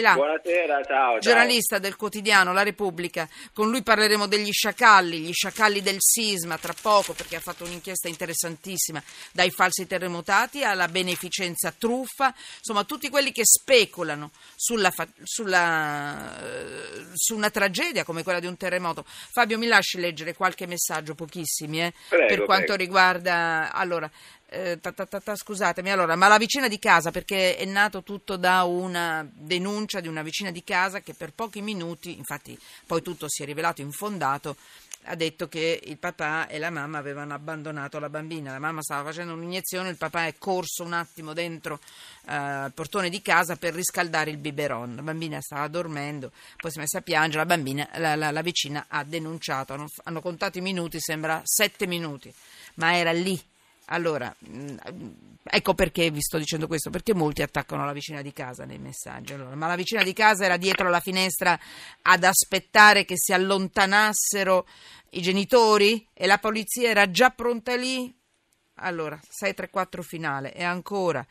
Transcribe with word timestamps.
Là, 0.00 0.14
Buonasera, 0.14 0.82
ciao, 0.82 1.10
ciao. 1.12 1.18
Giornalista 1.18 1.78
del 1.78 1.96
quotidiano 1.96 2.52
La 2.52 2.62
Repubblica. 2.62 3.28
Con 3.52 3.70
lui 3.70 3.82
parleremo 3.82 4.26
degli 4.26 4.50
sciacalli, 4.50 5.18
gli 5.18 5.32
sciacalli 5.32 5.82
del 5.82 5.96
sisma 5.98 6.58
tra 6.58 6.74
poco 6.80 7.12
perché 7.12 7.36
ha 7.36 7.40
fatto 7.40 7.64
un'inchiesta 7.64 8.08
interessantissima 8.08 9.02
dai 9.32 9.50
falsi 9.50 9.86
terremotati 9.86 10.64
alla 10.64 10.88
beneficenza 10.88 11.72
truffa, 11.76 12.34
insomma 12.58 12.84
tutti 12.84 13.08
quelli 13.08 13.32
che 13.32 13.42
speculano 13.44 14.30
sulla, 14.54 14.92
sulla, 15.22 16.40
eh, 16.42 17.06
su 17.14 17.34
una 17.36 17.50
tragedia 17.50 18.04
come 18.04 18.22
quella 18.22 18.40
di 18.40 18.46
un 18.46 18.56
terremoto. 18.56 19.04
Fabio 19.06 19.58
mi 19.58 19.66
lasci 19.66 19.98
leggere 19.98 20.34
qualche 20.34 20.66
messaggio, 20.66 21.14
pochissimi, 21.14 21.82
eh, 21.82 21.92
prego, 22.08 22.26
per 22.26 22.44
quanto 22.44 22.74
prego. 22.74 22.82
riguarda... 22.82 23.72
Allora, 23.72 24.10
eh, 24.54 24.80
ta, 24.80 24.92
ta, 24.92 25.06
ta, 25.06 25.36
scusatemi, 25.36 25.90
allora, 25.90 26.16
ma 26.16 26.28
la 26.28 26.38
vicina 26.38 26.68
di 26.68 26.78
casa, 26.78 27.10
perché 27.10 27.56
è 27.56 27.64
nato 27.64 28.02
tutto 28.02 28.36
da 28.36 28.62
una 28.62 29.28
denuncia 29.30 30.00
di 30.00 30.08
una 30.08 30.22
vicina 30.22 30.50
di 30.50 30.62
casa 30.62 31.00
che 31.00 31.14
per 31.14 31.32
pochi 31.32 31.60
minuti, 31.60 32.16
infatti 32.16 32.58
poi 32.86 33.02
tutto 33.02 33.26
si 33.28 33.42
è 33.42 33.46
rivelato 33.46 33.80
infondato, 33.80 34.56
ha 35.06 35.16
detto 35.16 35.48
che 35.48 35.80
il 35.84 35.98
papà 35.98 36.46
e 36.46 36.58
la 36.58 36.70
mamma 36.70 36.98
avevano 36.98 37.34
abbandonato 37.34 37.98
la 37.98 38.08
bambina. 38.08 38.52
La 38.52 38.58
mamma 38.58 38.80
stava 38.80 39.10
facendo 39.10 39.34
un'iniezione, 39.34 39.90
il 39.90 39.96
papà 39.96 40.26
è 40.26 40.34
corso 40.38 40.82
un 40.82 40.92
attimo 40.92 41.32
dentro 41.32 41.80
al 42.26 42.68
uh, 42.68 42.72
portone 42.72 43.10
di 43.10 43.20
casa 43.20 43.56
per 43.56 43.74
riscaldare 43.74 44.30
il 44.30 44.38
biberon. 44.38 44.96
La 44.96 45.02
bambina 45.02 45.40
stava 45.40 45.68
dormendo, 45.68 46.32
poi 46.56 46.70
si 46.70 46.78
è 46.78 46.80
messa 46.80 46.98
a 46.98 47.02
piangere, 47.02 47.38
la, 47.38 47.46
bambina, 47.46 47.88
la, 47.96 48.14
la, 48.14 48.30
la 48.30 48.42
vicina 48.42 48.86
ha 48.88 49.04
denunciato, 49.04 49.74
hanno, 49.74 49.88
hanno 50.04 50.20
contato 50.20 50.58
i 50.58 50.62
minuti, 50.62 50.98
sembra 51.00 51.40
sette 51.44 51.86
minuti, 51.86 52.32
ma 52.76 52.96
era 52.96 53.12
lì 53.12 53.38
allora, 53.86 54.34
mm, 54.48 54.76
ecco 55.42 55.74
perché 55.74 56.10
vi 56.10 56.20
sto 56.20 56.38
dicendo 56.38 56.66
questo, 56.66 56.90
perché 56.90 57.14
molti 57.14 57.42
attaccano 57.42 57.84
la 57.84 57.92
vicina 57.92 58.22
di 58.22 58.32
casa 58.32 58.64
nei 58.64 58.78
messaggi. 58.78 59.32
Allora, 59.32 59.54
ma 59.54 59.66
la 59.66 59.76
vicina 59.76 60.02
di 60.02 60.12
casa 60.12 60.44
era 60.44 60.56
dietro 60.56 60.88
la 60.88 61.00
finestra 61.00 61.58
ad 62.02 62.24
aspettare 62.24 63.04
che 63.04 63.14
si 63.16 63.32
allontanassero 63.32 64.66
i 65.10 65.20
genitori 65.20 66.06
e 66.12 66.26
la 66.26 66.38
polizia 66.38 66.88
era 66.88 67.10
già 67.10 67.30
pronta 67.30 67.76
lì? 67.76 68.12
Allora, 68.84 69.18
634 69.26 70.02
finale 70.02 70.54
e 70.54 70.62
ancora 70.62 71.26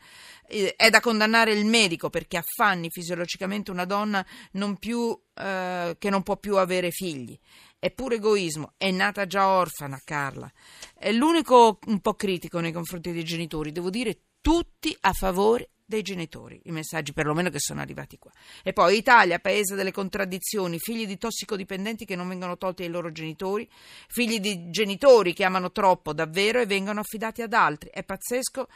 eh, 0.46 0.74
è 0.76 0.90
da 0.90 1.00
condannare 1.00 1.52
il 1.52 1.64
medico 1.64 2.10
perché 2.10 2.36
affanni 2.36 2.90
fisiologicamente 2.90 3.70
una 3.70 3.84
donna 3.84 4.24
non 4.52 4.76
più, 4.76 5.16
eh, 5.34 5.94
che 5.98 6.10
non 6.10 6.22
può 6.22 6.36
più 6.36 6.56
avere 6.56 6.90
figli. 6.90 7.38
È 7.78 7.90
pure 7.92 8.16
egoismo, 8.16 8.72
è 8.76 8.90
nata 8.90 9.26
già 9.26 9.46
orfana 9.46 10.00
Carla. 10.04 10.50
È 10.98 11.12
l'unico 11.12 11.78
un 11.86 12.00
po' 12.00 12.14
critico 12.14 12.58
nei 12.58 12.72
confronti 12.72 13.12
dei 13.12 13.24
genitori, 13.24 13.70
devo 13.70 13.90
dire 13.90 14.18
tutti 14.40 14.96
a 15.02 15.12
favore 15.12 15.70
dei 15.84 16.02
genitori, 16.02 16.60
i 16.64 16.70
messaggi 16.70 17.12
perlomeno 17.12 17.50
che 17.50 17.58
sono 17.58 17.80
arrivati 17.80 18.18
qua. 18.18 18.30
E 18.62 18.72
poi 18.72 18.96
Italia, 18.96 19.38
paese 19.38 19.74
delle 19.74 19.92
contraddizioni, 19.92 20.78
figli 20.78 21.06
di 21.06 21.18
tossicodipendenti 21.18 22.04
che 22.04 22.16
non 22.16 22.28
vengono 22.28 22.56
tolti 22.56 22.82
ai 22.82 22.88
loro 22.88 23.12
genitori, 23.12 23.68
figli 24.08 24.40
di 24.40 24.70
genitori 24.70 25.34
che 25.34 25.44
amano 25.44 25.72
troppo 25.72 26.12
davvero 26.12 26.60
e 26.60 26.66
vengono 26.66 27.00
affidati 27.00 27.42
ad 27.42 27.52
altri. 27.52 27.90
È 27.90 28.02
pazzesco. 28.02 28.68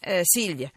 Eh, 0.00 0.20
Silvia, 0.22 0.70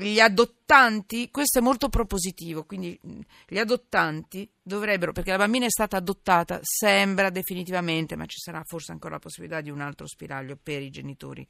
gli 0.00 0.18
adottanti, 0.18 1.30
questo 1.30 1.58
è 1.58 1.62
molto 1.62 1.88
propositivo, 1.88 2.64
quindi 2.64 2.98
gli 3.46 3.58
adottanti 3.58 4.50
dovrebbero, 4.62 5.12
perché 5.12 5.30
la 5.30 5.36
bambina 5.36 5.66
è 5.66 5.70
stata 5.70 5.96
adottata, 5.96 6.60
sembra 6.62 7.28
definitivamente, 7.28 8.16
ma 8.16 8.24
ci 8.26 8.38
sarà 8.38 8.62
forse 8.64 8.92
ancora 8.92 9.14
la 9.14 9.20
possibilità 9.20 9.60
di 9.60 9.70
un 9.70 9.80
altro 9.80 10.06
spiraglio 10.06 10.56
per 10.60 10.80
i 10.80 10.90
genitori 10.90 11.46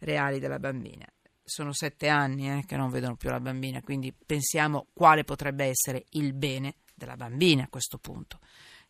reali 0.00 0.38
della 0.38 0.58
bambina. 0.58 1.06
Sono 1.48 1.72
sette 1.72 2.08
anni 2.08 2.50
eh, 2.50 2.64
che 2.66 2.76
non 2.76 2.90
vedono 2.90 3.16
più 3.16 3.30
la 3.30 3.40
bambina, 3.40 3.80
quindi 3.80 4.12
pensiamo 4.12 4.88
quale 4.92 5.24
potrebbe 5.24 5.64
essere 5.64 6.04
il 6.10 6.34
bene 6.34 6.76
della 6.94 7.16
bambina 7.16 7.64
a 7.64 7.68
questo 7.68 7.98
punto 7.98 8.38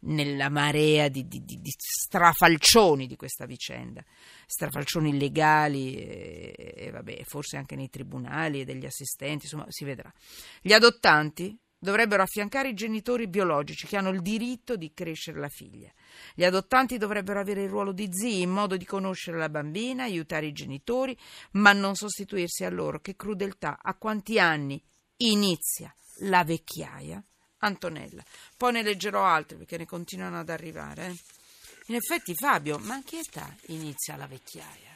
nella 0.01 0.49
marea 0.49 1.09
di, 1.09 1.27
di, 1.27 1.45
di, 1.45 1.61
strafalcioni 1.65 3.07
di 3.07 3.17
questa 3.17 3.47
vicenda, 3.47 4.05
strafalcioni 4.47 5.11
illegali 5.11 5.97
e, 5.97 6.75
e 6.77 6.91
vabbè, 6.91 7.23
forse 7.25 7.57
anche 7.57 7.75
nei 7.75 7.91
tribunali 7.91 8.61
e 8.61 8.65
degli 8.65 8.87
assistenti, 8.87 9.45
insomma 9.45 9.67
si 9.69 9.85
vedrà. 9.85 10.13
Gli 10.61 10.73
adottanti 10.73 11.57
dovrebbero 11.79 12.23
affiancare 12.23 12.71
i 12.71 12.75
genitori 12.75 13.29
biologici 13.29 13.87
che 13.87 13.97
hanno 13.97 14.11
il 14.11 14.21
diritto 14.21 14.77
di 14.77 14.93
crescere 14.93 15.39
la 15.39 15.49
figlia. 15.49 15.91
Gli 16.35 16.45
adottanti 16.45 16.99
dovrebbero 16.99 17.41
avere 17.41 17.63
il 17.63 17.69
ruolo 17.69 17.93
di 17.93 18.09
zii 18.11 18.43
in 18.43 18.51
modo 18.51 18.77
di 18.77 18.85
conoscere 18.85 19.39
la 19.39 19.49
bambina, 19.49 20.05
aiutare 20.05 20.47
i 20.47 20.53
genitori, 20.53 21.17
ma 21.53 21.73
non 21.73 21.95
sostituirsi 21.95 22.65
a 22.65 22.71
loro. 22.71 23.01
Che 23.01 23.17
crudeltà! 23.17 23.79
A 23.81 23.95
quanti 23.95 24.39
anni 24.39 24.83
inizia 25.19 25.95
la 26.23 26.45
vecchiaia? 26.45 27.23
Antonella. 27.61 28.23
Poi 28.57 28.73
ne 28.73 28.83
leggerò 28.83 29.25
altri 29.25 29.57
perché 29.57 29.79
ne 29.79 29.87
continuano 29.87 30.39
ad 30.39 30.49
arrivare. 30.49 31.07
Eh. 31.07 31.17
In 31.87 31.95
effetti, 31.97 32.35
Fabio, 32.35 32.79
ma 32.79 32.97
a 32.97 33.03
che 33.05 33.19
età 33.19 33.53
inizia 33.67 34.17
la 34.17 34.27
vecchiaia? 34.27 34.88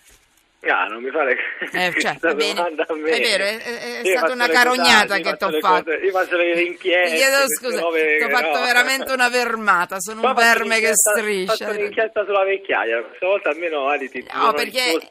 Ah, 0.64 0.86
non 0.86 1.02
mi 1.02 1.10
pare 1.10 1.36
eh, 1.72 1.92
cioè, 1.98 2.16
va 2.20 2.34
bene. 2.34 2.60
a 2.60 2.94
me. 2.94 3.10
È 3.10 3.20
vero, 3.20 3.44
è, 3.44 3.58
è, 3.58 4.00
è 4.00 4.16
stata 4.16 4.32
una 4.32 4.46
carognata 4.46 5.18
che 5.18 5.36
ti 5.36 5.44
ho 5.44 5.58
fatto. 5.58 5.90
Cose, 5.90 5.96
io 5.96 6.10
faccio 6.12 6.36
le 6.36 6.62
inchieste. 6.62 7.16
Ti 7.16 7.16
chiedo 7.16 7.48
scusa, 7.48 7.80
ti 7.80 8.22
ho 8.22 8.28
fatto 8.28 8.58
no. 8.58 8.64
veramente 8.64 9.12
una 9.12 9.28
vermata. 9.28 9.98
Sono 9.98 10.24
un 10.24 10.34
verme 10.34 10.78
che 10.78 10.92
striscia. 10.94 11.52
Ho 11.52 11.56
fatto 11.56 11.70
un'inchiesta 11.72 12.24
sulla 12.24 12.44
vecchiaia. 12.44 13.02
Questa 13.02 13.26
volta 13.26 13.48
almeno 13.48 13.88
Ali 13.88 14.08
ti 14.08 14.24
no, 14.32 14.52
perché, 14.52 15.08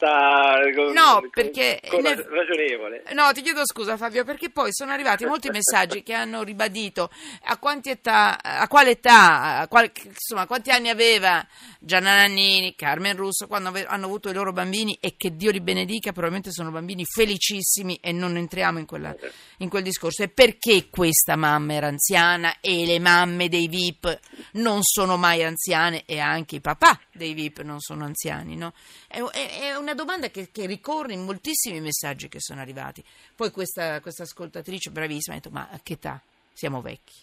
con, 0.73 0.91
no, 0.93 1.27
perché 1.29 1.81
con, 1.85 2.01
con 2.01 2.25
ragionevole. 2.29 3.03
No, 3.11 3.31
ti 3.33 3.41
chiedo 3.41 3.65
scusa, 3.65 3.97
Fabio, 3.97 4.23
perché 4.23 4.51
poi 4.51 4.69
sono 4.71 4.93
arrivati 4.93 5.25
molti 5.25 5.49
messaggi 5.49 6.01
che 6.01 6.13
hanno 6.13 6.43
ribadito 6.43 7.09
a 7.47 7.57
quanti 7.57 7.89
età, 7.89 8.37
a 8.41 8.69
quale 8.69 8.91
età, 8.91 9.57
a 9.59 9.67
qual, 9.67 9.91
insomma, 10.01 10.47
quanti 10.47 10.71
anni 10.71 10.87
aveva 10.87 11.45
Gianna 11.77 12.15
Nannini, 12.15 12.73
Carmen 12.75 13.17
Russo 13.17 13.47
quando 13.47 13.73
hanno 13.87 14.05
avuto 14.05 14.29
i 14.29 14.33
loro 14.33 14.53
bambini 14.53 14.97
e 15.01 15.15
che 15.17 15.35
Dio 15.41 15.49
li 15.49 15.59
benedica, 15.59 16.11
probabilmente 16.11 16.51
sono 16.51 16.69
bambini 16.69 17.03
felicissimi 17.03 17.97
e 17.99 18.11
non 18.11 18.37
entriamo 18.37 18.77
in, 18.77 18.85
quella, 18.85 19.15
in 19.57 19.69
quel 19.69 19.81
discorso. 19.81 20.21
E 20.21 20.27
perché 20.27 20.87
questa 20.87 21.35
mamma 21.35 21.73
era 21.73 21.87
anziana 21.87 22.59
e 22.59 22.85
le 22.85 22.99
mamme 22.99 23.49
dei 23.49 23.67
VIP 23.67 24.19
non 24.53 24.83
sono 24.83 25.17
mai 25.17 25.43
anziane 25.43 26.03
e 26.05 26.19
anche 26.19 26.57
i 26.57 26.61
papà 26.61 26.99
dei 27.11 27.33
VIP 27.33 27.61
non 27.61 27.79
sono 27.79 28.05
anziani? 28.05 28.55
No? 28.55 28.73
È, 29.07 29.19
è, 29.19 29.75
una 29.75 29.95
domanda 29.95 30.29
che, 30.29 30.51
che, 30.51 30.67
ricorre 30.67 31.13
in 31.13 31.23
moltissimi 31.23 31.81
messaggi 31.81 32.27
che 32.27 32.39
sono 32.39 32.61
arrivati. 32.61 33.03
Poi 33.35 33.49
questa, 33.49 33.99
questa 33.99 34.21
ascoltatrice 34.21 34.91
bravissima 34.91 35.35
ha 35.35 35.39
detto 35.39 35.49
ma 35.49 35.69
a 35.71 35.79
che 35.81 35.93
età? 35.93 36.21
Siamo 36.53 36.83
vecchi. 36.83 37.15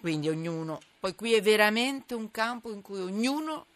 Quindi 0.00 0.30
ognuno, 0.30 0.80
poi 0.98 1.14
qui 1.14 1.34
è 1.34 1.42
veramente 1.42 2.14
un 2.14 2.30
campo 2.30 2.72
in 2.72 2.80
cui 2.80 3.00
ognuno 3.00 3.66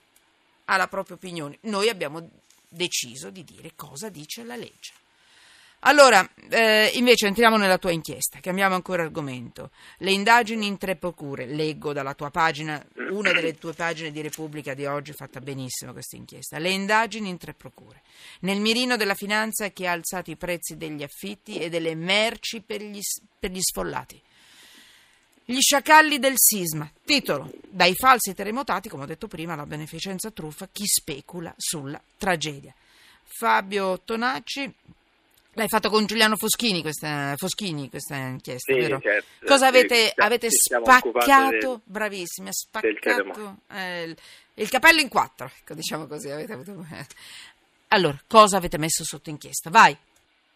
ha 0.64 0.76
la 0.78 0.88
propria 0.88 1.16
opinione. 1.16 1.58
Noi 1.62 1.90
abbiamo 1.90 2.46
deciso 2.68 3.30
di 3.30 3.44
dire 3.44 3.72
cosa 3.74 4.08
dice 4.08 4.44
la 4.44 4.56
legge. 4.56 4.92
Allora, 5.82 6.28
eh, 6.50 6.90
invece 6.94 7.28
entriamo 7.28 7.56
nella 7.56 7.78
tua 7.78 7.92
inchiesta, 7.92 8.40
cambiamo 8.40 8.74
ancora 8.74 9.04
argomento. 9.04 9.70
Le 9.98 10.10
indagini 10.10 10.66
in 10.66 10.76
tre 10.76 10.96
procure, 10.96 11.46
leggo 11.46 11.92
dalla 11.92 12.14
tua 12.14 12.30
pagina, 12.30 12.84
una 13.10 13.30
delle 13.30 13.56
tue 13.56 13.74
pagine 13.74 14.10
di 14.10 14.20
Repubblica 14.20 14.74
di 14.74 14.86
oggi, 14.86 15.12
fatta 15.12 15.38
benissimo 15.40 15.92
questa 15.92 16.16
inchiesta. 16.16 16.58
Le 16.58 16.70
indagini 16.70 17.28
in 17.28 17.38
tre 17.38 17.54
procure. 17.54 18.02
Nel 18.40 18.60
mirino 18.60 18.96
della 18.96 19.14
finanza 19.14 19.70
che 19.70 19.86
ha 19.86 19.92
alzato 19.92 20.32
i 20.32 20.36
prezzi 20.36 20.76
degli 20.76 21.04
affitti 21.04 21.58
e 21.58 21.68
delle 21.68 21.94
merci 21.94 22.60
per 22.60 22.82
gli, 22.82 23.00
per 23.38 23.52
gli 23.52 23.60
sfollati. 23.60 24.20
Gli 25.50 25.60
sciacalli 25.60 26.18
del 26.18 26.34
sisma. 26.36 26.92
Titolo. 27.06 27.50
Dai 27.66 27.94
falsi 27.94 28.34
terremotati, 28.34 28.90
come 28.90 29.04
ho 29.04 29.06
detto 29.06 29.28
prima, 29.28 29.54
alla 29.54 29.64
beneficenza 29.64 30.30
truffa, 30.30 30.68
chi 30.70 30.84
specula 30.86 31.54
sulla 31.56 31.98
tragedia. 32.18 32.74
Fabio 33.24 33.98
Tonacci, 34.04 34.70
l'hai 35.54 35.68
fatto 35.68 35.88
con 35.88 36.04
Giuliano 36.04 36.36
Foschini 36.36 36.82
questa, 36.82 37.32
Foschini, 37.34 37.88
questa 37.88 38.16
inchiesta, 38.16 38.74
sì, 38.74 38.78
vero? 38.78 39.00
Certo, 39.00 39.46
Cosa 39.46 39.68
avete, 39.68 40.08
sì, 40.08 40.12
avete 40.16 40.48
spaccato, 40.50 41.50
del, 41.50 41.80
bravissimi, 41.82 42.48
ha 42.48 42.52
spaccato 42.52 43.56
eh, 43.70 44.02
il, 44.02 44.16
il, 44.52 44.68
capello 44.68 45.00
in 45.00 45.08
quattro, 45.08 45.46
ecco, 45.46 45.72
diciamo 45.72 46.06
così. 46.06 46.28
Avete 46.28 46.52
avuto... 46.52 46.86
Allora, 47.88 48.20
cosa 48.26 48.58
avete 48.58 48.76
messo 48.76 49.02
sotto 49.02 49.30
inchiesta? 49.30 49.70
Vai. 49.70 49.96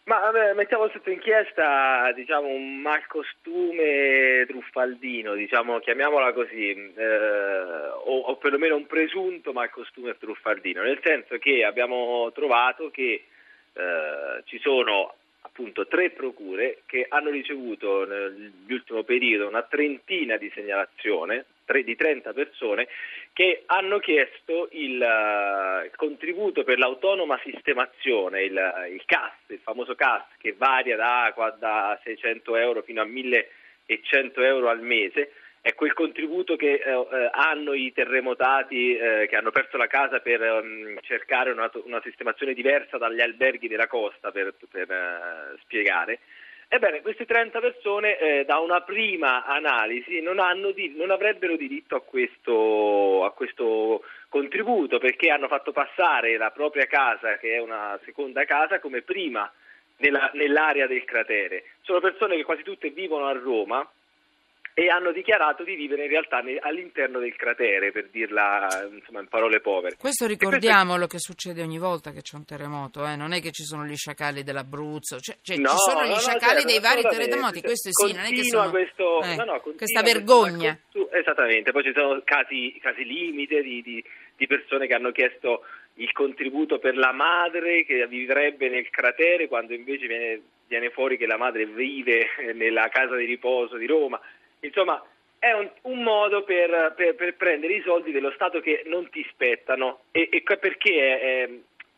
Ma 0.04 0.32
mettiamo 0.54 0.88
sotto 0.88 1.10
inchiesta 1.10 2.10
diciamo, 2.12 2.48
un 2.48 2.78
malcostume 2.80 4.44
truffaldino, 4.48 5.34
diciamo, 5.34 5.78
chiamiamola 5.78 6.32
così, 6.32 6.70
eh, 6.70 7.88
o, 8.04 8.18
o, 8.18 8.36
perlomeno 8.36 8.74
un 8.74 8.86
presunto 8.86 9.52
malcostume 9.52 10.16
truffaldino, 10.18 10.82
nel 10.82 10.98
senso 11.04 11.38
che 11.38 11.64
abbiamo 11.64 12.32
trovato 12.34 12.90
che 12.90 13.26
eh, 13.74 14.42
ci 14.44 14.58
sono 14.58 15.14
appunto 15.52 15.86
tre 15.86 16.10
procure 16.10 16.82
che 16.86 17.04
hanno 17.08 17.28
ricevuto 17.28 18.06
nell'ultimo 18.06 19.02
periodo 19.04 19.48
una 19.48 19.62
trentina 19.62 20.38
di 20.38 20.50
segnalazioni, 20.54 21.42
di 21.84 21.96
30 21.96 22.34
persone 22.34 22.86
che 23.32 23.62
hanno 23.64 23.98
chiesto 23.98 24.68
il, 24.72 25.00
uh, 25.00 25.84
il 25.84 25.92
contributo 25.96 26.64
per 26.64 26.78
l'autonoma 26.78 27.40
sistemazione, 27.42 28.42
il, 28.42 28.88
il, 28.92 29.02
CAS, 29.06 29.32
il 29.46 29.60
famoso 29.62 29.94
CAS 29.94 30.24
che 30.36 30.52
varia 30.52 30.96
da, 30.96 31.32
da 31.58 31.98
600 32.04 32.56
euro 32.56 32.82
fino 32.82 33.00
a 33.00 33.06
1100 33.06 34.42
euro 34.42 34.68
al 34.68 34.82
mese 34.82 35.32
è 35.62 35.74
quel 35.76 35.92
contributo 35.92 36.56
che 36.56 36.72
eh, 36.72 36.90
eh, 36.90 37.30
hanno 37.30 37.72
i 37.72 37.92
terremotati 37.92 38.96
eh, 38.96 39.26
che 39.28 39.36
hanno 39.36 39.52
perso 39.52 39.76
la 39.76 39.86
casa 39.86 40.18
per 40.18 40.40
um, 40.40 40.98
cercare 41.02 41.52
una, 41.52 41.70
una, 41.84 42.00
sistemazione 42.02 42.52
diversa 42.52 42.98
dagli 42.98 43.20
alberghi 43.20 43.68
della 43.68 43.86
costa, 43.86 44.32
per, 44.32 44.54
per 44.68 44.90
uh, 44.90 45.56
spiegare. 45.60 46.18
Ebbene, 46.66 47.00
queste 47.00 47.26
30 47.26 47.60
persone 47.60 48.18
eh, 48.18 48.44
da 48.44 48.58
una 48.58 48.80
prima 48.80 49.44
analisi 49.44 50.20
non, 50.20 50.40
di, 50.74 50.94
non 50.96 51.12
avrebbero 51.12 51.54
diritto 51.54 51.94
a 51.94 52.00
questo, 52.00 53.24
a 53.24 53.30
questo, 53.30 54.02
contributo 54.28 54.98
perché 54.98 55.30
hanno 55.30 55.46
fatto 55.46 55.70
passare 55.70 56.36
la 56.38 56.50
propria 56.50 56.86
casa, 56.86 57.36
che 57.36 57.54
è 57.54 57.60
una 57.60 58.00
seconda 58.04 58.44
casa, 58.46 58.80
come 58.80 59.02
prima 59.02 59.48
nella, 59.98 60.28
nell'area 60.34 60.88
del 60.88 61.04
cratere. 61.04 61.64
Sono 61.82 62.00
persone 62.00 62.34
che 62.34 62.42
quasi 62.42 62.62
tutte 62.62 62.90
vivono 62.90 63.26
a 63.26 63.32
Roma 63.32 63.88
e 64.74 64.88
hanno 64.88 65.12
dichiarato 65.12 65.64
di 65.64 65.74
vivere 65.74 66.04
in 66.04 66.10
realtà 66.10 66.42
all'interno 66.60 67.18
del 67.18 67.36
cratere, 67.36 67.92
per 67.92 68.08
dirla 68.08 68.66
insomma, 68.90 69.20
in 69.20 69.28
parole 69.28 69.60
povere. 69.60 69.96
Questo 69.96 70.26
ricordiamolo 70.26 71.06
questo... 71.06 71.16
che 71.16 71.18
succede 71.18 71.62
ogni 71.62 71.78
volta 71.78 72.10
che 72.10 72.22
c'è 72.22 72.36
un 72.36 72.44
terremoto, 72.44 73.06
eh? 73.06 73.16
non 73.16 73.32
è 73.32 73.40
che 73.40 73.50
ci 73.50 73.64
sono 73.64 73.84
gli 73.84 73.96
sciacalli 73.96 74.42
dell'Abruzzo, 74.42 75.18
cioè, 75.18 75.36
cioè 75.42 75.56
no, 75.58 75.68
ci 75.70 75.76
sono 75.76 76.04
gli 76.04 76.08
no, 76.08 76.18
sciacalli 76.18 76.60
certo, 76.60 76.66
dei 76.66 76.80
vari 76.80 77.02
terremoti, 77.02 77.60
questo 77.60 77.90
sì, 77.92 78.14
non 78.14 78.24
è 78.24 78.30
che 78.30 78.44
sono 78.44 78.70
questo, 78.70 79.22
eh, 79.22 79.34
no, 79.36 79.60
questa 79.60 80.02
vergogna. 80.02 80.78
Questo, 80.90 81.12
esattamente, 81.12 81.72
poi 81.72 81.82
ci 81.82 81.92
sono 81.94 82.20
casi, 82.24 82.78
casi 82.80 83.04
limite 83.04 83.62
di, 83.62 83.82
di, 83.82 84.02
di 84.36 84.46
persone 84.46 84.86
che 84.86 84.94
hanno 84.94 85.12
chiesto 85.12 85.64
il 85.96 86.10
contributo 86.12 86.78
per 86.78 86.96
la 86.96 87.12
madre 87.12 87.84
che 87.84 88.06
vivrebbe 88.06 88.70
nel 88.70 88.88
cratere 88.88 89.48
quando 89.48 89.74
invece 89.74 90.06
viene, 90.06 90.40
viene 90.66 90.88
fuori 90.90 91.18
che 91.18 91.26
la 91.26 91.36
madre 91.36 91.66
vive 91.66 92.28
nella 92.54 92.88
casa 92.88 93.16
di 93.16 93.26
riposo 93.26 93.76
di 93.76 93.86
Roma. 93.86 94.18
Insomma, 94.62 95.02
è 95.38 95.52
un, 95.52 95.68
un 95.82 96.02
modo 96.02 96.44
per, 96.44 96.94
per, 96.96 97.14
per, 97.14 97.34
prendere 97.34 97.74
i 97.74 97.82
soldi 97.82 98.12
dello 98.12 98.30
Stato 98.32 98.60
che 98.60 98.82
non 98.86 99.08
ti 99.10 99.26
spettano. 99.30 100.02
E, 100.12 100.28
e 100.30 100.42
perché 100.42 100.94
è, 100.94 101.20
è, 101.20 101.50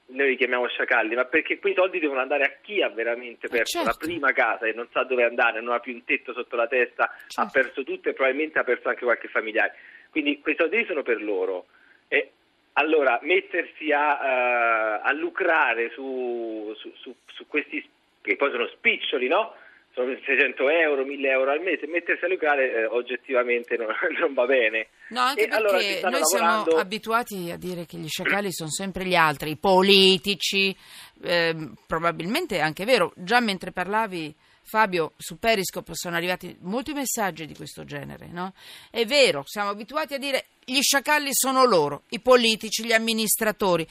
noi 0.07 0.29
li 0.29 0.37
chiamiamo 0.37 0.67
sciacalli? 0.67 1.15
Ma 1.15 1.27
perché 1.27 1.59
quei 1.59 1.75
soldi 1.75 1.99
devono 1.99 2.21
andare 2.21 2.45
a 2.45 2.53
chi 2.63 2.81
ha 2.81 2.89
veramente 2.89 3.49
perso 3.49 3.83
certo. 3.83 3.89
la 3.91 3.97
prima 4.07 4.33
casa 4.33 4.67
e 4.67 4.73
non 4.73 4.89
sa 4.93 5.03
dove 5.03 5.25
andare, 5.25 5.61
non 5.61 5.75
ha 5.75 5.81
più 5.81 5.93
un 5.93 6.05
tetto 6.05 6.33
sotto 6.33 6.57
la 6.57 6.67
testa, 6.67 7.11
certo. 7.27 7.41
ha 7.41 7.51
perso 7.53 7.85
tutto 7.85 8.09
e 8.09 8.15
probabilmente 8.15 8.59
ha 8.59 8.65
perso 8.65 8.89
anche 8.89 9.05
qualche 9.05 9.29
familiare. 9.29 9.75
Quindi 10.11 10.41
quei 10.41 10.57
soldi 10.57 10.85
sono 10.87 11.03
per 11.03 11.23
loro. 11.23 11.67
E 12.09 12.31
allora 12.75 13.19
mettersi 13.23 13.93
a, 13.93 15.01
uh, 15.01 15.01
a 15.03 15.13
lucrare 15.13 15.91
su, 15.91 16.75
su, 16.79 16.93
su, 16.95 17.15
su 17.27 17.47
questi 17.47 17.87
che 18.23 18.37
poi 18.37 18.51
sono 18.51 18.67
spiccioli, 18.69 19.29
no? 19.29 19.55
Sono 19.95 20.13
600 20.27 20.69
euro, 20.69 21.05
1000 21.05 21.29
euro 21.31 21.53
al 21.53 21.61
mese, 21.61 21.87
mettersi 21.87 22.25
a 22.25 22.29
lucrare 22.29 22.73
eh, 22.73 22.85
oggettivamente 22.87 23.77
non, 23.77 23.87
non, 24.19 24.35
va 24.35 24.45
bene. 24.45 24.89
No, 25.11 25.21
anche 25.21 25.45
e 25.45 25.49
perché 25.49 25.57
allora 25.57 25.79
noi 25.79 26.01
lavorando... 26.01 26.65
siamo 26.65 26.81
abituati 26.81 27.51
a 27.53 27.57
dire 27.57 27.87
che 27.87 27.97
gli 27.97 28.09
sciacalli 28.09 28.53
sono 28.53 28.71
sempre 28.71 29.05
gli 29.05 29.15
altri, 29.15 29.51
i 29.51 29.57
politici, 29.57 30.77
eh, 31.23 31.55
probabilmente 31.87 32.57
è 32.57 32.61
anche 32.61 32.85
vero, 32.85 33.13
già 33.17 33.41
mentre 33.41 33.73
parlavi... 33.73 34.35
Fabio, 34.67 35.13
su 35.19 35.39
Periscope 35.39 35.93
sono 35.95 36.17
arrivati 36.17 36.57
molti 36.61 36.95
messaggi 36.95 37.45
di 37.45 37.55
questo 37.55 37.85
genere, 37.85 38.29
no? 38.33 38.55
È 38.91 39.05
vero, 39.05 39.43
siamo 39.45 39.69
abituati 39.69 40.15
a 40.15 40.19
dire 40.19 40.47
gli 40.65 40.81
sciacalli 40.81 41.29
sono 41.33 41.67
loro, 41.67 42.05
i 42.09 42.21
politici, 42.21 42.83
gli 42.83 42.95
amministratori. 42.95 43.87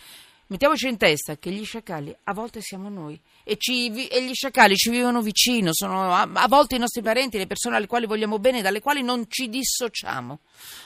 Mettiamoci 0.47 0.87
in 0.87 0.97
testa 0.97 1.37
che 1.37 1.49
gli 1.49 1.63
sciacalli 1.63 2.15
a 2.25 2.33
volte 2.33 2.61
siamo 2.61 2.89
noi 2.89 3.19
e, 3.43 3.55
ci, 3.57 4.07
e 4.07 4.23
gli 4.23 4.33
sciacalli 4.33 4.75
ci 4.75 4.89
vivono 4.89 5.21
vicino, 5.21 5.71
sono 5.73 6.13
a, 6.13 6.29
a, 6.31 6.47
volte 6.47 6.75
i 6.75 6.79
nostri 6.79 7.01
parenti, 7.01 7.37
le 7.37 7.47
persone 7.47 7.77
alle 7.77 7.87
quali 7.87 8.05
vogliamo 8.05 8.39
bene, 8.39 8.61
dalle 8.61 8.81
quali 8.81 9.01
non 9.01 9.25
ci 9.29 9.49
dissociamo. 9.49 10.39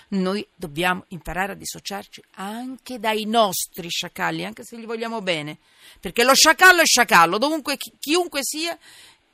Noi 0.09 0.45
dobbiamo 0.55 1.05
imparare 1.09 1.53
a 1.53 1.55
dissociarci 1.55 2.23
anche 2.35 2.99
dai 2.99 3.25
nostri 3.25 3.89
sciacalli, 3.89 4.45
anche 4.45 4.63
se 4.63 4.77
gli 4.77 4.85
vogliamo 4.85 5.21
bene, 5.21 5.57
perché 5.99 6.23
lo 6.23 6.33
sciacallo 6.33 6.81
è 6.81 6.85
sciacallo, 6.85 7.37
dovunque, 7.37 7.77
chiunque 7.99 8.39
sia 8.43 8.77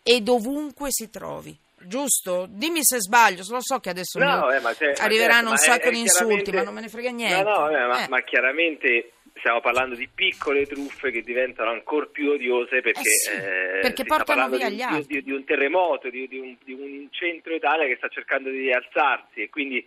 e 0.02 0.22
dovunque 0.22 0.88
si 0.90 1.10
trovi 1.10 1.58
giusto? 1.86 2.46
Dimmi 2.50 2.80
se 2.82 3.00
sbaglio, 3.02 3.44
lo 3.50 3.62
so 3.62 3.80
che 3.80 3.90
adesso 3.90 4.20
no, 4.20 4.50
eh, 4.50 4.62
arriveranno 5.00 5.52
un 5.52 5.58
sacco 5.58 5.90
di 5.90 6.00
insulti, 6.00 6.52
ma 6.52 6.64
non 6.64 6.74
me 6.74 6.82
ne 6.82 6.90
frega 6.90 7.10
niente. 7.12 7.44
No, 7.44 7.68
no, 7.68 7.70
eh, 7.70 7.88
ma, 7.88 8.06
eh. 8.06 8.10
ma, 8.10 8.22
chiaramente 8.22 9.12
stiamo 9.36 9.62
parlando 9.62 9.96
di 9.96 10.08
piccole 10.08 10.66
truffe 10.66 11.12
che 11.12 11.22
diventano 11.22 11.72
ancora 11.72 12.06
più 12.06 12.32
odiose 12.32 12.82
perché, 12.82 13.00
eh 13.00 13.04
sì, 13.04 13.32
eh, 13.32 13.80
perché 13.82 14.04
portano 14.04 14.48
via 14.50 14.70
gli 14.70 14.82
altri. 14.82 15.06
Di, 15.06 15.14
di, 15.16 15.24
di, 15.24 15.32
un 15.32 15.44
terremoto, 15.44 16.10
di, 16.10 16.28
di, 16.28 16.38
un, 16.38 16.56
di 16.64 16.74
un 16.74 17.08
centro 17.12 17.54
Italia 17.54 17.88
che 17.88 17.98
sta 17.98 18.08
cercando 18.08 18.50
di 18.50 18.60
rialzarsi 18.60 19.42
e 19.42 19.50
quindi 19.50 19.86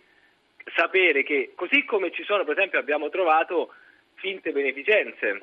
sapere 0.75 1.23
che 1.23 1.53
così 1.55 1.85
come 1.85 2.11
ci 2.11 2.23
sono, 2.23 2.43
per 2.43 2.57
esempio, 2.57 2.79
abbiamo 2.79 3.09
trovato 3.09 3.73
finte 4.15 4.51
beneficenze, 4.51 5.39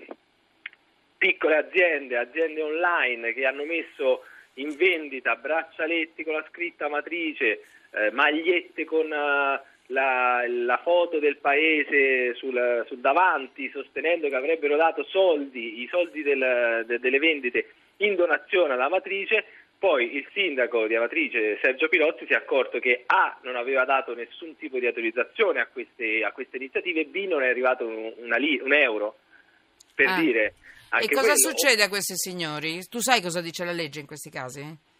piccole 1.16 1.56
aziende, 1.56 2.18
aziende 2.18 2.62
online 2.62 3.32
che 3.32 3.46
hanno 3.46 3.64
messo 3.64 4.24
in 4.54 4.76
vendita 4.76 5.36
braccialetti 5.36 6.22
con 6.24 6.34
la 6.34 6.46
scritta 6.50 6.88
matrice, 6.88 7.64
eh, 7.90 8.10
magliette 8.10 8.84
con... 8.84 9.10
Uh, 9.10 9.72
la, 9.88 10.44
la, 10.48 10.80
foto 10.82 11.18
del 11.18 11.36
paese 11.36 12.34
sul, 12.34 12.84
sul, 12.86 12.98
davanti 12.98 13.68
sostenendo 13.70 14.28
che 14.28 14.34
avrebbero 14.34 14.76
dato 14.76 15.04
soldi, 15.04 15.82
i 15.82 15.88
soldi 15.88 16.22
del, 16.22 16.84
de, 16.86 16.98
delle 16.98 17.18
vendite 17.18 17.66
in 17.98 18.14
donazione 18.14 18.72
alla 18.72 18.88
matrice, 18.88 19.44
poi 19.78 20.16
il 20.16 20.26
sindaco 20.32 20.86
di 20.86 20.94
Amatrice 20.94 21.58
Sergio 21.60 21.88
Pilozzi 21.88 22.24
si 22.26 22.32
è 22.32 22.36
accorto 22.36 22.78
che 22.78 23.02
A 23.06 23.38
non 23.42 23.56
aveva 23.56 23.84
dato 23.84 24.14
nessun 24.14 24.56
tipo 24.56 24.78
di 24.78 24.86
autorizzazione 24.86 25.60
a 25.60 25.66
queste, 25.66 26.24
a 26.24 26.32
queste 26.32 26.56
iniziative 26.56 27.00
e 27.00 27.06
B 27.06 27.26
non 27.28 27.42
è 27.42 27.48
arrivato 27.48 27.86
un, 27.86 28.14
li, 28.38 28.58
un 28.60 28.72
euro 28.72 29.16
per 29.94 30.06
ah. 30.06 30.18
dire. 30.18 30.54
e 31.00 31.08
cosa 31.08 31.20
quello, 31.20 31.36
succede 31.36 31.82
a 31.82 31.88
questi 31.88 32.16
signori? 32.16 32.86
Tu 32.88 33.00
sai 33.00 33.20
cosa 33.20 33.42
dice 33.42 33.64
la 33.64 33.72
legge 33.72 34.00
in 34.00 34.06
questi 34.06 34.30
casi? 34.30 34.92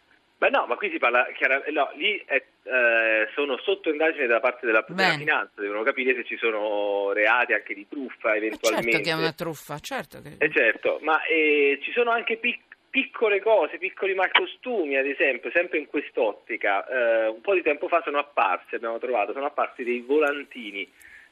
Beh 0.45 0.51
no, 0.51 0.67
ma 0.67 0.77
qui 0.77 0.91
si 0.91 0.99
parla 0.99 1.27
chiaramente, 1.35 1.71
no, 1.71 1.91
lì 1.95 2.23
è, 2.27 2.35
eh, 2.35 3.29
sono 3.33 3.57
sotto 3.63 3.89
indagine 3.89 4.27
da 4.27 4.41
parte 4.41 4.67
della, 4.67 4.85
della, 4.87 5.17
finanza, 5.17 5.63
devono 5.63 5.83
capire 5.83 6.15
se 6.15 6.25
ci 6.25 6.37
sono 6.37 7.13
reati 7.13 7.55
anche 7.55 7.73
di 7.73 7.89
truffa 7.89 8.37
eventualmente. 8.37 8.91
certo 8.91 9.09
che 9.09 9.11
è 9.11 9.19
una 9.19 9.33
truffa, 9.33 9.79
certo. 9.79 10.21
Che... 10.21 10.35
Eh 10.37 10.51
certo, 10.53 10.99
ma 11.01 11.25
eh, 11.25 11.79
ci 11.83 11.93
sono 11.93 12.11
anche 12.11 12.37
pic- 12.37 12.77
piccole 12.91 13.41
cose, 13.41 13.79
piccoli 13.79 14.13
malcostumi 14.13 14.99
ad 14.99 15.07
esempio, 15.07 15.51
sempre 15.51 15.79
in 15.79 15.87
quest'ottica. 15.87 16.87
Eh, 16.89 17.29
un 17.29 17.41
po' 17.41 17.55
di 17.55 17.63
tempo 17.63 17.89
fa 17.89 18.03
sono 18.05 18.19
apparsi, 18.19 18.75
abbiamo 18.75 18.99
trovato, 18.99 19.33
sono 19.33 19.47
apparsi 19.47 19.83
dei 19.83 20.01
volantini 20.01 20.87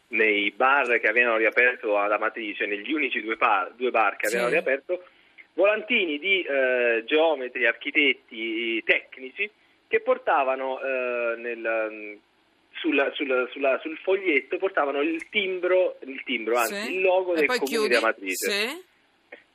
nei 0.09 0.50
bar 0.52 0.99
che 1.00 1.09
avevano 1.09 1.37
riaperto 1.37 1.99
ad 1.99 2.12
Amatrice, 2.12 2.64
negli 2.64 2.90
unici 2.95 3.21
due, 3.21 3.37
par- 3.37 3.73
due 3.76 3.90
bar 3.90 4.16
che 4.16 4.28
avevano 4.28 4.49
sì. 4.49 4.54
riaperto 4.54 5.04
volantini 5.54 6.18
di 6.18 6.42
eh, 6.42 7.02
geometri, 7.06 7.66
architetti, 7.66 8.82
tecnici 8.85 9.50
che 9.87 10.00
portavano 10.00 10.80
eh, 10.80 11.37
nel, 11.37 11.88
mm, 11.90 12.14
sul, 12.73 13.12
sul, 13.14 13.49
sulla, 13.50 13.78
sul, 13.80 13.99
foglietto 13.99 14.56
portavano 14.56 15.00
il 15.00 15.28
timbro, 15.28 15.99
il 16.06 16.23
timbro 16.25 16.56
anzi 16.56 16.75
sì. 16.75 16.94
il 16.94 17.02
logo 17.02 17.35
e 17.35 17.40
del 17.40 17.47
comune 17.47 17.66
chiudi. 17.66 17.88
di 17.88 17.94
Amatrice. 17.94 18.50
Sì. 18.50 18.90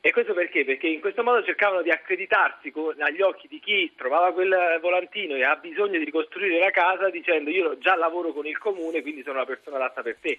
E 0.00 0.12
questo 0.12 0.32
perché? 0.32 0.64
Perché 0.64 0.86
in 0.86 1.00
questo 1.00 1.24
modo 1.24 1.42
cercavano 1.42 1.82
di 1.82 1.90
accreditarsi 1.90 2.72
agli 2.98 3.20
occhi 3.20 3.48
di 3.48 3.58
chi 3.58 3.92
trovava 3.96 4.32
quel 4.32 4.78
volantino 4.80 5.34
e 5.34 5.42
ha 5.42 5.56
bisogno 5.56 5.98
di 5.98 6.04
ricostruire 6.04 6.60
la 6.60 6.70
casa 6.70 7.10
dicendo 7.10 7.50
io 7.50 7.76
già 7.78 7.96
lavoro 7.96 8.32
con 8.32 8.46
il 8.46 8.56
comune 8.58 9.02
quindi 9.02 9.22
sono 9.24 9.38
la 9.38 9.44
persona 9.44 9.76
adatta 9.76 10.02
per 10.02 10.16
te 10.20 10.38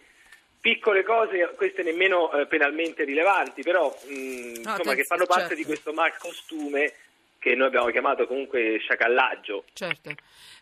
piccole 0.60 1.04
cose, 1.04 1.54
queste 1.56 1.84
nemmeno 1.84 2.32
eh, 2.32 2.46
penalmente 2.48 3.04
rilevanti, 3.04 3.62
però 3.62 3.88
mh, 4.06 4.62
no, 4.62 4.72
insomma, 4.72 4.94
che 4.94 5.04
fanno 5.04 5.25
parte 5.25 5.42
certo. 5.42 5.56
di 5.56 5.66
questo 5.66 5.94
mal 5.94 6.16
costume 6.18 6.94
che 7.39 7.56
noi 7.56 7.68
abbiamo 7.68 7.89
chiamato 7.89 8.28
comunque 8.28 8.78
sciacallaggio. 8.80 9.66
Certo. 9.74 10.13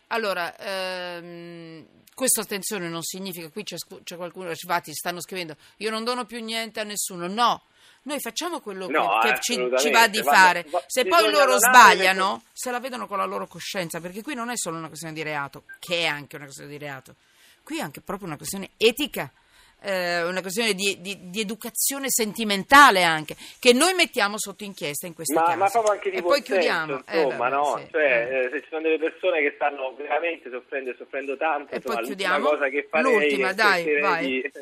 Allora, 0.08 0.56
ehm, 0.56 1.86
questo 2.14 2.40
attenzione 2.40 2.88
non 2.88 3.02
significa, 3.02 3.50
qui 3.50 3.64
c'è, 3.64 3.76
c'è 4.04 4.16
qualcuno, 4.16 4.48
infatti 4.48 4.92
stanno 4.94 5.20
scrivendo, 5.20 5.56
io 5.78 5.90
non 5.90 6.04
dono 6.04 6.24
più 6.24 6.42
niente 6.42 6.80
a 6.80 6.84
nessuno, 6.84 7.26
no. 7.26 7.64
Noi 8.02 8.20
facciamo 8.20 8.60
quello 8.60 8.88
no, 8.88 9.18
che, 9.20 9.38
ci, 9.40 9.54
ci, 9.76 9.90
va 9.90 10.06
di 10.06 10.22
fare. 10.22 10.64
Va, 10.68 10.82
se 10.86 11.04
poi 11.04 11.30
loro 11.30 11.58
sbagliano, 11.58 12.38
che... 12.38 12.50
se 12.54 12.70
la 12.70 12.80
vedono 12.80 13.06
con 13.06 13.18
la 13.18 13.26
loro 13.26 13.46
coscienza, 13.46 14.00
perché 14.00 14.22
qui 14.22 14.34
non 14.34 14.48
è 14.48 14.56
solo 14.56 14.78
una 14.78 14.86
questione 14.86 15.12
di 15.12 15.22
reato, 15.22 15.64
che 15.78 16.02
è 16.02 16.06
anche 16.06 16.36
una 16.36 16.44
questione 16.44 16.70
di 16.70 16.78
reato, 16.78 17.16
qui 17.62 17.78
è 17.78 17.82
anche 17.82 18.00
proprio 18.00 18.28
una 18.28 18.36
questione 18.36 18.70
etica 18.78 19.30
eh, 19.80 20.22
una 20.24 20.40
questione 20.40 20.74
di, 20.74 20.98
di, 21.00 21.30
di, 21.30 21.40
educazione 21.40 22.06
sentimentale 22.08 23.04
anche, 23.04 23.36
che 23.58 23.72
noi 23.72 23.94
mettiamo 23.94 24.34
sotto 24.38 24.64
inchiesta 24.64 25.06
in 25.06 25.14
questi 25.14 25.34
ma, 25.34 25.44
casi. 25.44 25.56
Ma 25.58 25.68
proprio 25.68 25.92
anche 25.92 26.10
di 26.10 26.16
e 26.16 26.22
poi 26.22 26.42
chiudiamo. 26.42 27.02
Senso, 27.04 27.26
insomma, 27.26 27.46
eh, 27.46 27.50
no? 27.50 27.76
sì, 27.78 27.88
cioè, 27.90 28.02
eh. 28.02 28.44
eh, 28.44 28.50
se 28.50 28.60
ci 28.62 28.66
sono 28.68 28.82
delle 28.82 28.98
persone 28.98 29.40
che 29.40 29.52
stanno 29.54 29.94
veramente 29.96 30.50
soffrendo 30.50 30.90
e 30.90 30.94
soffrendo 30.96 31.36
tanto, 31.36 31.72
E 31.72 31.76
insomma, 31.76 31.94
poi 31.96 32.04
chiudiamo. 32.06 32.48
cosa 32.48 32.68
che 32.68 32.86
farei 32.90 33.12
L'ultima, 33.12 33.52
dai, 33.52 34.00
vai. 34.00 34.26
di- 34.26 34.52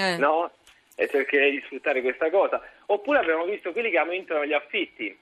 Eh. 0.00 0.16
no? 0.16 0.50
E 0.94 1.08
cercherei 1.08 1.50
di 1.52 1.62
sfruttare 1.64 2.00
questa 2.02 2.30
cosa. 2.30 2.60
Oppure 2.86 3.18
abbiamo 3.18 3.44
visto 3.44 3.72
quelli 3.72 3.90
che 3.90 3.98
aumentano 3.98 4.44
gli 4.44 4.52
affitti. 4.52 5.18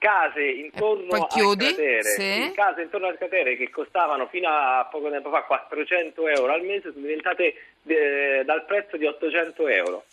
Case 0.00 0.42
intorno 0.42 1.08
poi 1.08 1.20
al 1.20 1.56
cratere, 1.58 2.02
Sì. 2.04 2.52
case 2.54 2.80
intorno 2.80 3.06
al 3.08 3.18
cratere 3.18 3.54
che 3.56 3.68
costavano 3.68 4.28
fino 4.28 4.48
a 4.48 4.88
poco 4.90 5.10
tempo 5.10 5.28
fa 5.28 5.42
400 5.42 6.26
euro 6.26 6.54
al 6.54 6.62
mese 6.62 6.90
sono 6.90 7.04
diventate 7.04 7.54
eh, 7.84 8.40
dal 8.46 8.64
prezzo 8.64 8.96
di 8.96 9.04
800 9.04 9.68
euro. 9.68 10.04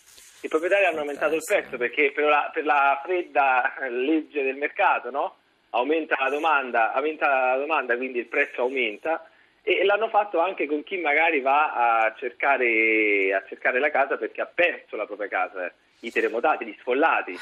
I 0.42 0.48
proprietari 0.48 0.84
hanno 0.84 0.98
aumentato 1.00 1.36
il 1.36 1.42
prezzo 1.42 1.78
perché 1.78 2.12
per 2.12 2.24
la, 2.24 2.50
per 2.52 2.66
la 2.66 3.00
fredda 3.02 3.76
legge 3.88 4.42
del 4.42 4.56
mercato, 4.56 5.08
no? 5.10 5.36
Aumenta 5.70 6.16
la 6.20 6.28
domanda, 6.28 6.92
aumenta 6.92 7.52
la 7.52 7.56
domanda, 7.56 7.96
quindi 7.96 8.18
il 8.18 8.26
prezzo 8.26 8.60
aumenta 8.60 9.26
e 9.62 9.84
l'hanno 9.84 10.08
fatto 10.10 10.38
anche 10.38 10.66
con 10.66 10.82
chi 10.84 10.98
magari 10.98 11.40
va 11.40 12.04
a 12.04 12.14
cercare, 12.14 13.32
a 13.32 13.42
cercare 13.48 13.78
la 13.80 13.90
casa 13.90 14.18
perché 14.18 14.42
ha 14.42 14.50
perso 14.54 14.96
la 14.96 15.06
propria 15.06 15.28
casa, 15.28 15.72
i 16.00 16.10
terremotati, 16.10 16.66
gli 16.66 16.76
sfollati. 16.78 17.38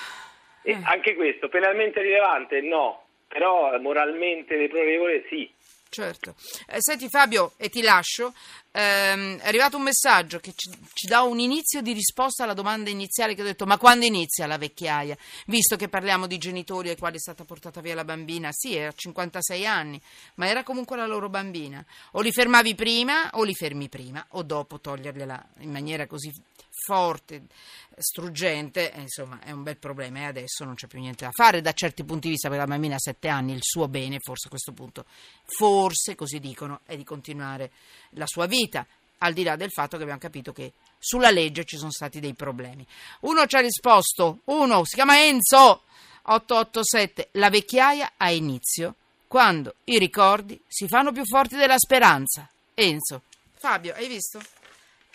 Eh. 0.73 0.80
anche 0.82 1.14
questo, 1.14 1.49
penalmente 1.49 2.02
rilevante 2.02 2.61
no, 2.61 3.04
però 3.28 3.78
moralmente 3.78 4.56
deplorevole 4.56 5.25
sì. 5.28 5.49
Certo. 5.88 6.35
Eh, 6.66 6.78
senti 6.80 7.08
Fabio, 7.08 7.52
e 7.56 7.68
ti 7.68 7.80
lascio, 7.80 8.35
ehm, 8.73 9.38
è 9.38 9.46
arrivato 9.46 9.76
un 9.76 9.85
messaggio 9.85 10.40
che 10.40 10.52
ci, 10.54 10.68
ci 10.92 11.06
dà 11.06 11.23
un 11.23 11.38
inizio 11.38 11.80
di 11.80 11.92
risposta 11.92 12.42
alla 12.42 12.52
domanda 12.52 12.90
iniziale 12.90 13.35
che 13.35 13.42
ho 13.42 13.44
detto, 13.44 13.64
ma 13.64 13.78
quando 13.78 14.04
inizia 14.04 14.46
la 14.46 14.58
vecchiaia? 14.58 15.16
Visto 15.46 15.76
che 15.76 15.88
parliamo 15.88 16.26
di 16.26 16.37
genitori 16.37 16.88
ai 16.88 16.99
quali 16.99 17.16
è 17.16 17.20
stata 17.20 17.44
portata 17.44 17.80
via 17.80 17.94
la 17.94 18.04
bambina, 18.04 18.49
sì, 18.50 18.75
era 18.75 18.88
a 18.88 18.94
56 18.94 19.64
anni, 19.64 20.00
ma 20.35 20.49
era 20.49 20.64
comunque 20.64 20.96
la 20.96 21.06
loro 21.06 21.28
bambina. 21.28 21.82
O 22.12 22.20
li 22.20 22.32
fermavi 22.32 22.75
prima 22.75 23.30
o 23.35 23.44
li 23.44 23.54
fermi 23.54 23.88
prima, 23.88 24.26
o 24.30 24.42
dopo 24.42 24.80
togliergliela 24.80 25.46
in 25.61 25.70
maniera 25.70 26.06
così 26.06 26.30
forte, 26.85 27.42
struggente, 27.97 28.92
eh, 28.92 29.00
insomma 29.00 29.40
è 29.40 29.50
un 29.50 29.62
bel 29.62 29.78
problema 29.78 30.21
e 30.21 30.25
adesso 30.25 30.64
non 30.64 30.75
c'è 30.75 30.87
più 30.87 31.00
niente 31.00 31.25
da 31.25 31.30
fare 31.33 31.62
da 31.62 31.73
certi 31.73 32.04
punti 32.04 32.26
di 32.26 32.35
vista 32.35 32.49
per 32.49 32.59
la 32.59 32.66
bambina 32.66 32.97
a 32.97 33.00
7 33.00 33.28
anni, 33.28 33.54
il 33.54 33.62
suo 33.62 33.88
bene 33.88 34.18
forse 34.21 34.47
a 34.47 34.50
questo 34.50 34.73
punto, 34.73 35.06
forse 35.45 36.14
così 36.14 36.38
dicono, 36.38 36.80
è 36.85 36.97
di 36.97 37.04
continuare 37.04 37.71
la 38.11 38.26
sua 38.26 38.47
vita, 38.47 38.87
al 39.18 39.33
di 39.33 39.42
là 39.42 39.56
del 39.56 39.71
fatto 39.71 39.97
che 39.97 40.02
abbiamo 40.02 40.21
capito 40.21 40.52
che 40.52 40.73
sulla 40.99 41.30
legge 41.30 41.64
ci 41.64 41.78
sono 41.78 41.90
stati 41.90 42.21
dei 42.21 42.35
problemi. 42.35 42.87
Uno 43.21 43.47
ci 43.47 43.56
ha 43.56 43.61
risposto, 43.61 44.40
uno 44.45 44.85
si 44.85 44.95
chiama 44.95 45.25
Enzo 45.25 45.83
887, 46.23 47.28
la 47.33 47.50
vecchiaia 47.50 48.12
ha 48.16 48.30
inizio 48.30 48.95
quando 49.26 49.76
i 49.85 49.99
ricordi 49.99 50.61
si 50.66 50.87
fanno 50.88 51.12
più 51.12 51.25
forti 51.25 51.56
della 51.56 51.78
speranza. 51.78 52.49
Enzo, 52.75 53.23
Fabio, 53.59 53.95
hai 53.95 54.06
visto? 54.06 54.40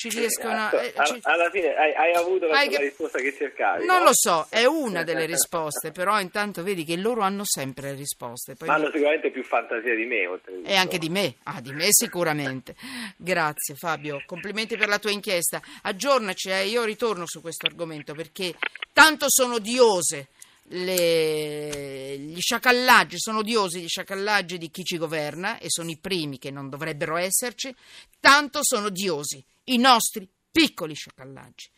Ci 0.09 0.17
riescono 0.19 0.53
a... 0.53 0.69
eh, 0.81 0.93
Alla- 0.95 1.05
ci- 1.05 1.19
Alla 1.21 1.49
fine 1.51 1.75
hai, 1.75 1.93
hai 1.93 2.13
avuto 2.13 2.47
la, 2.47 2.57
Hai 2.57 2.71
la 2.71 2.79
risposta 2.79 3.19
che 3.19 3.35
cercavi. 3.35 3.85
Non 3.85 3.99
no? 3.99 4.03
lo 4.05 4.09
so, 4.13 4.47
è 4.49 4.65
una 4.65 5.03
delle 5.03 5.25
risposte, 5.27 5.91
però 5.91 6.19
intanto 6.19 6.63
vedi 6.63 6.83
che 6.83 6.95
loro 6.97 7.21
hanno 7.21 7.43
sempre 7.45 7.91
le 7.91 7.95
risposte. 7.97 8.55
Poi 8.55 8.67
hanno 8.69 8.89
sicuramente 8.91 9.29
più 9.29 9.43
fantasia 9.43 9.93
di 9.95 10.05
me. 10.05 10.29
E 10.65 10.75
anche 10.75 10.97
di 10.97 11.09
me, 11.09 11.35
ah, 11.43 11.61
di 11.61 11.71
me 11.71 11.87
sicuramente. 11.89 12.75
Grazie 13.17 13.75
Fabio, 13.75 14.23
complimenti 14.25 14.75
per 14.77 14.87
la 14.87 14.97
tua 14.99 15.11
inchiesta. 15.11 15.61
Aggiornaci, 15.83 16.49
eh, 16.49 16.65
io 16.65 16.83
ritorno 16.83 17.25
su 17.27 17.41
questo 17.41 17.67
argomento 17.67 18.13
perché 18.13 18.55
tanto 18.93 19.25
sono 19.29 19.55
odiose 19.55 20.27
le- 20.65 22.17
gli 22.17 22.39
sciacallaggi, 22.39 23.19
sono 23.19 23.39
odiosi 23.39 23.81
gli 23.81 23.87
sciacallaggi 23.87 24.57
di 24.57 24.69
chi 24.69 24.83
ci 24.83 24.97
governa 24.97 25.57
e 25.57 25.65
sono 25.69 25.89
i 25.89 25.97
primi 25.97 26.37
che 26.37 26.51
non 26.51 26.69
dovrebbero 26.69 27.17
esserci, 27.17 27.75
tanto 28.19 28.59
sono 28.61 28.87
odiosi 28.87 29.43
i 29.65 29.77
nostri 29.77 30.27
piccoli 30.51 30.93
sciacallaggi. 30.93 31.69